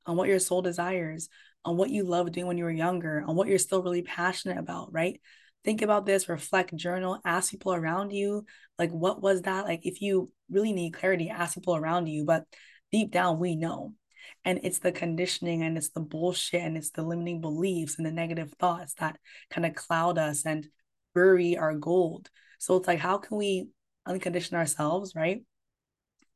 on 0.06 0.16
what 0.16 0.28
your 0.28 0.40
soul 0.40 0.62
desires, 0.62 1.30
on 1.66 1.78
what 1.78 1.90
you 1.90 2.04
loved 2.04 2.34
doing 2.34 2.48
when 2.48 2.58
you 2.58 2.66
were 2.66 2.72
younger, 2.72 3.24
on 3.28 3.36
what 3.36 3.48
you're 3.48 3.58
still 3.58 3.82
really 3.82 4.02
passionate 4.02 4.58
about, 4.58 4.92
right? 4.94 5.20
Think 5.64 5.82
about 5.82 6.06
this, 6.06 6.28
reflect, 6.28 6.76
journal, 6.76 7.20
ask 7.24 7.52
people 7.52 7.74
around 7.74 8.12
you, 8.12 8.46
like, 8.78 8.92
what 8.92 9.22
was 9.22 9.44
that? 9.44 9.66
Like, 9.66 9.86
if 9.86 10.02
you 10.02 10.30
really 10.50 10.74
need 10.74 10.94
clarity, 10.94 11.30
ask 11.30 11.56
people 11.56 11.76
around 11.76 12.08
you. 12.08 12.26
But 12.26 12.44
deep 12.92 13.12
down, 13.12 13.40
we 13.40 13.56
know. 13.56 13.94
And 14.44 14.60
it's 14.64 14.80
the 14.80 14.92
conditioning 14.92 15.64
and 15.64 15.78
it's 15.78 15.90
the 15.90 16.02
bullshit 16.02 16.62
and 16.62 16.76
it's 16.76 16.92
the 16.92 17.04
limiting 17.04 17.40
beliefs 17.40 17.96
and 17.98 18.06
the 18.06 18.12
negative 18.12 18.54
thoughts 18.60 18.94
that 18.96 19.18
kind 19.50 19.66
of 19.66 19.76
cloud 19.76 20.18
us 20.18 20.46
and 20.46 20.68
bury 21.14 21.58
our 21.58 21.76
gold. 21.76 22.30
So 22.64 22.78
it's 22.78 22.88
like, 22.88 23.00
how 23.00 23.18
can 23.18 23.38
we 23.38 23.68
uncondition 24.08 24.54
ourselves, 24.54 25.14
right? 25.16 25.44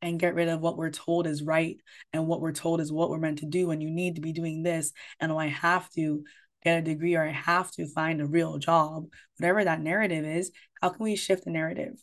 and 0.01 0.19
get 0.19 0.36
rid 0.36 0.48
of 0.48 0.62
what 0.62 0.77
we're 0.77 0.91
told 0.91 1.25
is 1.25 1.41
right 1.41 1.77
and 2.13 2.27
what 2.27 2.41
we're 2.41 2.51
told 2.51 2.79
is 2.81 2.91
what 2.91 3.10
we're 3.10 3.17
meant 3.17 3.39
to 3.39 3.46
do 3.46 3.72
and 3.72 3.81
you 3.81 3.89
need 3.89 4.15
to 4.15 4.22
be 4.22 4.31
doing 4.31 4.62
this 4.62 4.93
and 5.19 5.31
oh, 5.31 5.38
I 5.38 5.48
have 5.48 5.89
to 5.93 6.24
get 6.63 6.77
a 6.77 6.81
degree 6.84 7.15
or 7.15 7.24
I 7.24 7.31
have 7.31 7.72
to 7.72 7.88
find 7.88 8.22
a 8.22 8.27
real 8.27 8.57
job 8.60 9.07
whatever 9.38 9.63
that 9.63 9.81
narrative 9.81 10.25
is 10.25 10.51
how 10.81 10.89
can 10.89 11.03
we 11.03 11.15
shift 11.15 11.46
the 11.46 11.50
narrative 11.50 11.93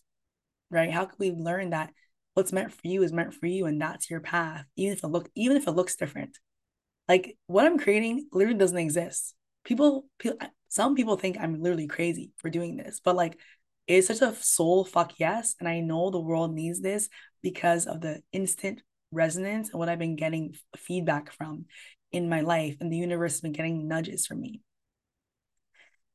right? 0.71 0.91
How 0.91 1.05
can 1.05 1.17
we 1.19 1.31
learn 1.31 1.71
that 1.71 1.93
what's 2.35 2.53
meant 2.53 2.73
for 2.73 2.81
you 2.83 3.03
is 3.03 3.13
meant 3.13 3.35
for 3.35 3.47
you 3.47 3.67
and 3.67 3.81
that's 3.81 4.11
your 4.11 4.21
path 4.21 4.65
even 4.77 4.97
if 4.97 5.05
it 5.05 5.09
look 5.09 5.31
even 5.35 5.57
if 5.57 5.69
it 5.69 5.73
looks 5.73 5.97
different. 5.97 6.39
Like 7.09 7.37
what 7.47 7.67
I'm 7.67 7.79
creating 7.79 8.29
literally 8.33 8.59
doesn't 8.59 8.77
exist. 8.77 9.35
People, 9.65 10.07
people 10.19 10.39
some 10.69 10.97
people 10.97 11.17
think 11.17 11.37
I'm 11.39 11.61
literally 11.63 11.87
crazy 11.87 12.33
for 12.39 12.51
doing 12.51 12.77
this 12.77 13.01
but 13.05 13.15
like 13.15 13.39
it's 13.87 14.07
such 14.07 14.23
a 14.23 14.35
soul 14.37 14.85
fuck 14.85 15.13
yes 15.19 15.55
and 15.61 15.69
I 15.69 15.81
know 15.81 16.11
the 16.11 16.21
world 16.21 16.55
needs 16.55 16.81
this 16.81 17.09
because 17.43 17.87
of 17.87 18.01
the 18.01 18.23
instant 18.33 18.81
resonance 19.13 19.71
and 19.71 19.79
what 19.79 19.89
I've 19.89 19.99
been 19.99 20.17
getting 20.17 20.55
feedback 20.77 21.33
from 21.33 21.67
in 22.13 22.29
my 22.29 22.41
life. 22.41 22.77
And 22.81 22.93
the 22.93 22.97
universe 22.97 23.35
has 23.35 23.41
been 23.41 23.53
getting 23.53 23.89
nudges 23.89 24.27
from 24.27 24.41
me. 24.41 24.61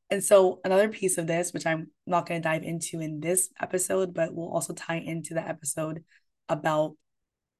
And 0.09 0.23
so, 0.23 0.59
another 0.63 0.89
piece 0.89 1.17
of 1.19 1.27
this, 1.27 1.53
which 1.53 1.67
I'm 1.67 1.91
not 2.07 2.27
going 2.27 2.41
to 2.41 2.47
dive 2.47 2.63
into 2.63 2.99
in 2.99 3.19
this 3.19 3.49
episode, 3.61 4.13
but 4.13 4.33
will 4.33 4.51
also 4.51 4.73
tie 4.73 4.97
into 4.97 5.35
the 5.35 5.47
episode 5.47 6.03
about 6.47 6.95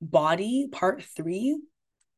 body, 0.02 0.68
part 0.72 1.04
three 1.04 1.60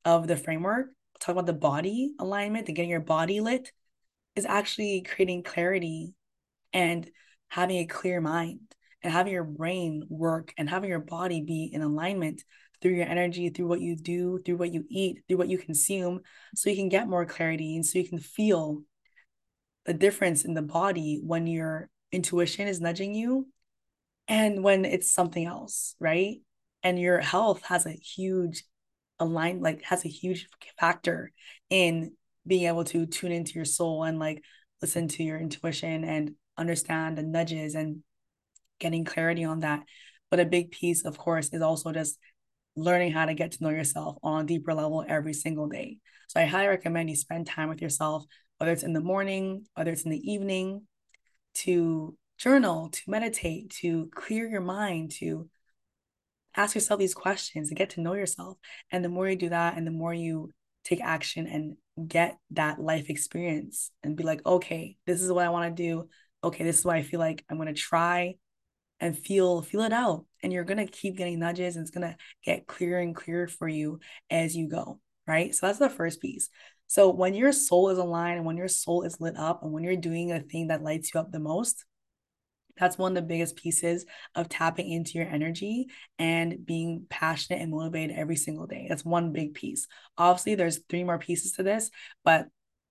of 0.06 0.28
the 0.28 0.38
framework, 0.38 0.88
talk 1.20 1.34
about 1.34 1.48
the 1.48 1.54
body 1.54 2.14
alignment 2.18 2.68
and 2.68 2.78
getting 2.78 2.90
your 2.90 3.02
body 3.02 3.42
lit, 3.42 3.74
is 4.38 4.46
actually 4.46 5.02
creating 5.02 5.44
clarity 5.44 6.14
and 6.72 7.10
having 7.52 7.80
a 7.80 7.86
clear 7.86 8.22
mind 8.22 8.62
and 9.04 9.12
having 9.12 9.34
your 9.34 9.44
brain 9.44 10.06
work 10.08 10.54
and 10.58 10.70
having 10.70 10.90
your 10.90 11.00
body 11.00 11.42
be 11.42 11.70
in 11.74 11.82
alignment 11.82 12.42
through 12.82 12.94
your 12.94 13.06
energy, 13.06 13.50
through 13.50 13.68
what 13.68 13.82
you 13.82 13.98
do, 13.98 14.40
through 14.46 14.56
what 14.56 14.74
you 14.74 14.86
eat, 14.90 15.22
through 15.28 15.38
what 15.38 15.50
you 15.50 15.58
consume, 15.58 16.22
so 16.56 16.70
you 16.70 16.78
can 16.78 16.88
get 16.88 17.10
more 17.10 17.26
clarity 17.26 17.76
and 17.76 17.86
so 17.86 18.00
you 18.00 18.08
can 18.08 18.20
feel 18.20 18.84
the 19.86 19.94
difference 19.94 20.46
in 20.46 20.54
the 20.54 20.62
body 20.62 21.20
when 21.22 21.46
your 21.46 21.90
intuition 22.14 22.70
is 22.70 22.80
nudging 22.80 23.14
you 23.14 23.48
and 24.30 24.64
when 24.64 24.86
it's 24.86 25.12
something 25.12 25.46
else, 25.46 25.96
right? 26.00 26.38
And 26.84 26.98
your 26.98 27.20
health 27.20 27.64
has 27.66 27.86
a 27.86 27.92
huge 27.92 28.64
align 29.20 29.60
like 29.60 29.84
has 29.84 30.06
a 30.06 30.10
huge 30.10 30.48
factor 30.80 31.34
in 31.70 32.14
being 32.48 32.64
able 32.64 32.86
to 32.86 33.06
tune 33.06 33.34
into 33.34 33.54
your 33.54 33.66
soul 33.66 34.04
and 34.04 34.18
like 34.20 34.42
listen 34.82 35.10
to 35.10 35.22
your 35.22 35.38
intuition 35.38 36.06
and 36.06 36.32
understand 36.58 37.18
the 37.18 37.24
nudges 37.24 37.76
and 37.76 38.04
getting 38.80 39.06
clarity 39.06 39.44
on 39.44 39.62
that. 39.62 39.84
But 40.30 40.40
a 40.40 40.46
big 40.46 40.72
piece, 40.72 41.06
of 41.06 41.18
course, 41.18 41.50
is 41.54 41.62
also 41.62 41.92
just 41.92 42.18
learning 42.76 43.12
how 43.12 43.26
to 43.26 43.34
get 43.34 43.52
to 43.52 43.64
know 43.64 43.70
yourself 43.70 44.18
on 44.24 44.44
a 44.44 44.48
deeper 44.48 44.74
level 44.74 45.04
every 45.08 45.34
single 45.34 45.68
day. 45.68 45.98
So 46.28 46.40
I 46.40 46.46
highly 46.46 46.68
recommend 46.68 47.10
you 47.10 47.16
spend 47.16 47.48
time 47.48 47.70
with 47.70 47.82
yourself, 47.82 48.24
whether 48.58 48.72
it's 48.72 48.84
in 48.84 48.94
the 48.94 49.02
morning, 49.02 49.66
whether 49.74 49.92
it's 49.92 50.04
in 50.04 50.12
the 50.12 50.32
evening, 50.32 50.84
to 51.54 52.16
journal, 52.38 52.90
to 52.90 53.02
meditate, 53.08 53.70
to 53.82 54.10
clear 54.16 54.48
your 54.48 54.62
mind, 54.62 55.12
to 55.20 55.50
ask 56.56 56.76
yourself 56.76 57.00
these 57.00 57.14
questions 57.14 57.70
and 57.70 57.78
get 57.78 57.92
to 57.92 58.02
know 58.02 58.14
yourself. 58.14 58.58
And 58.92 59.04
the 59.04 59.10
more 59.10 59.28
you 59.28 59.36
do 59.36 59.50
that, 59.50 59.78
and 59.78 59.86
the 59.86 59.92
more 59.92 60.14
you 60.14 60.52
take 60.84 61.02
action 61.02 61.48
and 61.48 62.08
get 62.08 62.38
that 62.52 62.80
life 62.80 63.10
experience 63.10 63.92
and 64.04 64.16
be 64.16 64.24
like, 64.24 64.46
okay, 64.46 64.98
this 65.06 65.22
is 65.22 65.32
what 65.32 65.46
I 65.46 65.50
want 65.50 65.76
to 65.76 65.84
do. 65.84 66.08
Okay, 66.44 66.64
this 66.64 66.80
is 66.80 66.86
why 66.86 66.98
I 66.98 67.04
feel 67.04 67.20
like 67.20 67.44
I'm 67.50 67.58
to 67.68 67.74
try 67.74 68.36
and 69.00 69.18
feel 69.18 69.62
feel 69.62 69.82
it 69.82 69.92
out 69.92 70.26
and 70.44 70.54
you're 70.54 70.64
to 70.78 70.86
keep 70.86 71.18
getting 71.18 71.40
nudges 71.40 71.76
and 71.76 71.84
it's 71.84 71.92
to 72.08 72.16
get 72.46 72.68
clearer 72.68 73.00
and 73.00 73.16
clearer 73.16 73.48
for 73.48 73.68
you 73.68 74.00
as 74.30 74.56
you 74.56 74.70
go 74.70 75.00
right 75.28 75.54
so 75.56 75.66
that's 75.66 75.80
the 75.80 75.90
first 75.90 76.22
piece 76.22 76.50
so 76.88 77.10
when 77.10 77.34
your 77.34 77.52
soul 77.52 77.90
is 77.90 77.98
aligned 77.98 78.38
and 78.38 78.46
when 78.46 78.58
your 78.58 78.68
soul 78.68 79.02
is 79.02 79.20
lit 79.20 79.36
up 79.38 79.64
and 79.64 79.72
when 79.72 79.84
you're 79.84 79.96
doing 79.96 80.32
a 80.32 80.40
thing 80.40 80.68
that 80.68 80.84
lights 80.84 81.14
you 81.14 81.20
up 81.20 81.32
the 81.32 81.40
most 81.40 81.84
that's 82.78 82.98
one 82.98 83.12
of 83.12 83.16
the 83.16 83.28
biggest 83.28 83.56
pieces 83.56 84.06
of 84.36 84.50
tapping 84.50 84.90
into 84.90 85.14
your 85.14 85.28
energy 85.28 85.88
and 86.18 86.66
being 86.66 87.06
passionate 87.10 87.62
and 87.62 87.72
motivated 87.72 88.16
every 88.16 88.38
single 88.38 88.66
day. 88.66 88.88
That's 88.90 89.06
one 89.06 89.34
big 89.34 89.54
piece. 89.54 89.88
Obviously, 90.18 90.56
there's 90.56 90.80
three 90.90 91.04
more 91.04 91.20
pieces 91.20 91.52
to 91.54 91.64
this, 91.64 91.92
but 92.24 92.48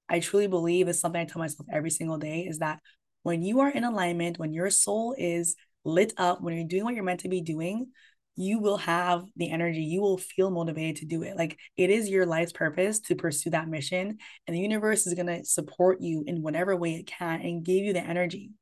I 0.08 0.20
truly 0.20 0.46
believe 0.46 0.86
it's 0.86 1.00
something 1.00 1.20
I 1.20 1.24
tell 1.24 1.40
myself 1.40 1.66
every 1.72 1.90
single 1.90 2.18
day 2.18 2.42
is 2.42 2.58
that 2.58 2.80
when 3.22 3.42
you 3.42 3.60
are 3.60 3.70
in 3.70 3.84
alignment, 3.84 4.38
when 4.38 4.52
your 4.52 4.70
soul 4.70 5.14
is 5.18 5.56
lit 5.84 6.12
up, 6.16 6.40
when 6.40 6.54
you're 6.54 6.66
doing 6.66 6.84
what 6.84 6.94
you're 6.94 7.04
meant 7.04 7.20
to 7.20 7.28
be 7.28 7.40
doing, 7.40 7.88
you 8.36 8.58
will 8.58 8.78
have 8.78 9.24
the 9.36 9.50
energy, 9.50 9.82
you 9.82 10.00
will 10.00 10.16
feel 10.16 10.50
motivated 10.50 10.96
to 10.96 11.04
do 11.04 11.22
it. 11.22 11.36
Like 11.36 11.58
it 11.76 11.90
is 11.90 12.08
your 12.08 12.24
life's 12.24 12.52
purpose 12.52 13.00
to 13.00 13.14
pursue 13.14 13.50
that 13.50 13.68
mission, 13.68 14.18
and 14.46 14.56
the 14.56 14.60
universe 14.60 15.06
is 15.06 15.14
going 15.14 15.26
to 15.26 15.44
support 15.44 16.00
you 16.00 16.24
in 16.26 16.42
whatever 16.42 16.74
way 16.76 16.94
it 16.94 17.06
can 17.06 17.40
and 17.40 17.64
give 17.64 17.84
you 17.84 17.92
the 17.92 18.02
energy 18.02 18.52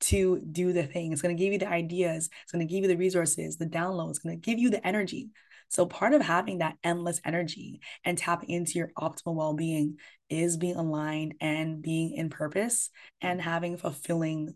to 0.00 0.40
do 0.40 0.72
the 0.72 0.84
thing. 0.84 1.12
It's 1.12 1.22
going 1.22 1.36
to 1.36 1.42
give 1.42 1.52
you 1.52 1.58
the 1.58 1.68
ideas, 1.68 2.28
it's 2.42 2.52
going 2.52 2.66
to 2.66 2.72
give 2.72 2.82
you 2.82 2.88
the 2.88 2.96
resources, 2.96 3.56
the 3.56 3.66
downloads, 3.66 4.10
it's 4.10 4.18
going 4.18 4.40
to 4.40 4.44
give 4.44 4.58
you 4.58 4.70
the 4.70 4.84
energy. 4.86 5.30
So, 5.68 5.86
part 5.86 6.14
of 6.14 6.22
having 6.22 6.58
that 6.58 6.76
endless 6.82 7.20
energy 7.24 7.80
and 8.04 8.16
tapping 8.16 8.50
into 8.50 8.78
your 8.78 8.90
optimal 8.98 9.34
well 9.34 9.54
being 9.54 9.98
is 10.28 10.56
being 10.56 10.76
aligned 10.76 11.34
and 11.40 11.82
being 11.82 12.12
in 12.14 12.30
purpose 12.30 12.90
and 13.20 13.40
having 13.40 13.76
fulfilling 13.76 14.54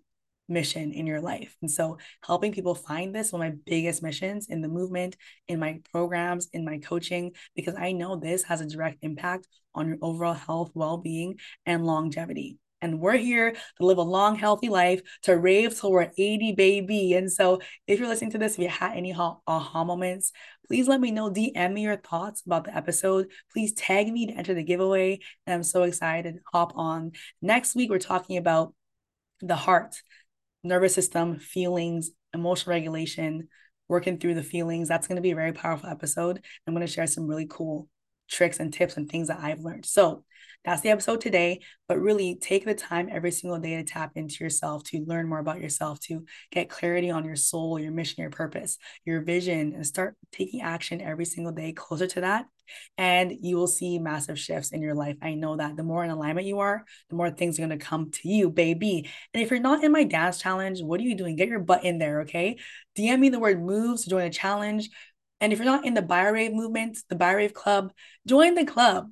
mission 0.49 0.93
in 0.93 1.07
your 1.07 1.21
life. 1.21 1.57
And 1.63 1.71
so 1.71 1.99
helping 2.25 2.53
people 2.53 2.75
find 2.75 3.15
this 3.15 3.33
one 3.33 3.43
of 3.43 3.53
my 3.53 3.59
biggest 3.65 4.03
missions 4.03 4.49
in 4.49 4.61
the 4.61 4.69
movement, 4.69 5.17
in 5.49 5.59
my 5.59 5.81
programs, 5.91 6.49
in 6.53 6.65
my 6.65 6.79
coaching, 6.79 7.33
because 7.57 7.75
I 7.77 7.93
know 7.93 8.17
this 8.17 8.45
has 8.45 8.61
a 8.61 8.67
direct 8.67 8.99
impact 9.03 9.47
on 9.75 9.89
your 9.89 9.99
overall 10.03 10.35
health, 10.35 10.71
well-being, 10.75 11.39
and 11.65 11.87
longevity. 11.87 12.59
And 12.83 13.01
we're 13.01 13.17
here 13.17 13.53
to 13.53 13.87
live 13.87 13.99
a 13.99 14.03
long, 14.03 14.37
healthy 14.37 14.69
life, 14.69 15.01
to 15.23 15.37
rave 15.37 15.79
till 15.79 15.93
we're 15.93 16.11
80, 16.19 16.53
baby. 16.53 17.15
And 17.15 17.33
so 17.33 17.61
if 17.87 17.99
you're 17.99 18.09
listening 18.09 18.33
to 18.33 18.39
this, 18.39 18.55
if 18.55 18.59
you 18.59 18.69
had 18.69 18.97
any 18.97 19.15
aha 19.15 19.85
moments, 19.85 20.33
please 20.67 20.89
let 20.89 21.01
me 21.01 21.11
know. 21.11 21.31
DM 21.31 21.73
me 21.73 21.83
your 21.83 21.97
thoughts 21.97 22.43
about 22.45 22.65
the 22.65 22.77
episode. 22.77 23.29
Please 23.53 23.73
tag 23.73 24.13
me 24.13 24.27
to 24.27 24.33
enter 24.33 24.53
the 24.53 24.63
giveaway. 24.63 25.21
And 25.47 25.55
I'm 25.55 25.63
so 25.63 25.85
excited. 25.85 26.41
Hop 26.53 26.73
on. 26.77 27.13
Next 27.41 27.75
week, 27.75 27.89
we're 27.89 27.99
talking 27.99 28.37
about 28.37 28.75
the 29.41 29.57
heart 29.57 29.97
nervous 30.65 30.95
system, 30.95 31.39
feelings, 31.39 32.11
emotional 32.33 32.73
regulation, 32.73 33.49
working 33.89 34.19
through 34.19 34.35
the 34.35 34.43
feelings. 34.43 34.89
That's 34.89 35.07
going 35.07 35.17
to 35.17 35.23
be 35.23 35.33
a 35.33 35.37
very 35.37 35.53
powerful 35.53 35.91
episode. 35.91 36.45
I'm 36.67 36.75
going 36.75 36.87
to 36.87 36.93
share 36.93 37.07
some 37.07 37.27
really 37.27 37.47
cool 37.49 37.89
tricks 38.33 38.59
and 38.59 38.73
tips 38.73 38.97
and 38.97 39.09
things 39.09 39.29
that 39.29 39.41
I've 39.41 39.61
learned. 39.61 39.87
So 39.87 40.25
that's 40.65 40.83
the 40.83 40.91
episode 40.91 41.21
today. 41.21 41.61
But 41.89 42.01
really 42.01 42.37
take 42.41 42.65
the 42.65 42.75
time 42.75 43.09
every 43.11 43.31
single 43.31 43.59
day 43.59 43.77
to 43.77 43.85
tap 43.85 44.13
into 44.15 44.43
yourself, 44.43 44.85
to 44.85 45.05
learn 45.07 45.29
more 45.29 45.39
about 45.39 45.61
yourself, 45.61 46.01
to 46.01 46.25
get 46.51 46.71
clarity 46.71 47.11
on 47.11 47.25
your 47.25 47.37
soul, 47.37 47.79
your 47.79 47.93
mission, 47.93 48.23
your 48.23 48.31
purpose, 48.31 48.79
your 49.05 49.21
vision, 49.21 49.75
and 49.75 49.87
start 49.87 50.17
taking 50.31 50.63
action 50.63 51.01
every 51.01 51.25
single 51.25 51.53
day 51.53 51.73
closer 51.73 52.07
to 52.07 52.21
that. 52.23 52.47
And 52.97 53.33
you 53.41 53.57
will 53.57 53.67
see 53.67 53.99
massive 53.99 54.39
shifts 54.39 54.71
in 54.71 54.81
your 54.81 54.95
life. 54.95 55.17
I 55.21 55.35
know 55.35 55.57
that 55.57 55.77
the 55.77 55.83
more 55.83 56.05
in 56.05 56.11
alignment 56.11 56.47
you 56.47 56.61
are, 56.61 56.85
the 57.11 57.17
more 57.17 57.31
things 57.31 57.59
are 57.59 57.67
going 57.67 57.79
to 57.79 57.85
come 57.85 58.11
to 58.11 58.29
you, 58.29 58.49
baby. 58.49 59.11
And 59.35 59.43
if 59.43 59.51
you're 59.51 59.61
not 59.61 59.85
in 59.85 59.93
my 59.93 60.05
dance 60.05 60.39
challenge, 60.39 60.81
what 60.81 61.01
are 61.01 61.05
you 61.05 61.17
doing? 61.17 61.37
Get 61.37 61.49
your 61.49 61.61
butt 61.61 61.85
in 61.85 61.99
there, 61.99 62.23
okay? 62.23 62.59
DM 62.97 63.19
me 63.19 63.29
the 63.29 63.41
word 63.41 63.61
moves 63.61 64.05
to 64.05 64.11
join 64.11 64.23
the 64.23 64.31
challenge. 64.31 64.89
And 65.43 65.53
if 65.53 65.59
you're 65.59 65.67
not 65.67 65.85
in 65.85 65.95
the 65.95 66.03
BioRave 66.03 66.55
movement, 66.55 66.99
the 67.09 67.17
BioRave 67.17 67.53
Club, 67.53 67.93
join 68.27 68.55
the 68.55 68.65
club. 68.65 69.11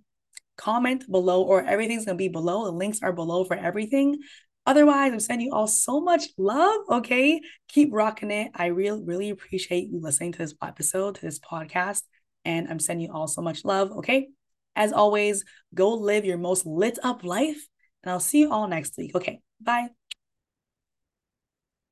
Comment 0.57 1.05
below, 1.11 1.43
or 1.43 1.65
everything's 1.65 2.05
gonna 2.05 2.17
be 2.17 2.29
below. 2.29 2.65
The 2.65 2.71
links 2.71 3.01
are 3.03 3.13
below 3.13 3.45
for 3.45 3.57
everything. 3.57 4.21
Otherwise, 4.65 5.13
I'm 5.13 5.21
sending 5.21 5.49
you 5.49 5.53
all 5.53 5.67
so 5.67 6.01
much 6.01 6.29
love. 6.39 6.83
Okay. 6.89 7.41
Keep 7.69 7.91
rocking 7.93 8.31
it. 8.31 8.53
I 8.55 8.67
really, 8.67 9.03
really 9.03 9.31
appreciate 9.31 9.89
you 9.89 10.01
listening 10.01 10.33
to 10.33 10.39
this 10.39 10.55
episode, 10.63 11.17
to 11.17 11.21
this 11.21 11.41
podcast. 11.41 12.03
And 12.45 12.69
I'm 12.69 12.79
sending 12.79 13.07
you 13.07 13.13
all 13.13 13.27
so 13.27 13.43
much 13.43 13.65
love. 13.65 13.91
Okay. 13.91 14.29
As 14.77 14.93
always, 14.93 15.45
go 15.75 15.95
live 15.95 16.25
your 16.25 16.39
most 16.39 16.65
lit 16.65 16.99
up 17.03 17.25
life. 17.25 17.67
And 18.05 18.13
I'll 18.13 18.21
see 18.21 18.41
you 18.41 18.53
all 18.53 18.69
next 18.69 18.97
week. 18.97 19.17
Okay. 19.17 19.41
Bye. 19.61 19.89